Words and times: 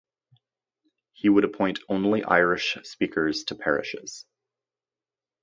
He 1.13 1.29
would 1.29 1.43
appoint 1.43 1.77
only 1.87 2.23
Irish 2.23 2.75
speakers 2.81 3.43
to 3.43 3.55
parishes. 3.55 4.25